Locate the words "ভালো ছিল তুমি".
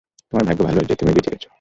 0.67-1.11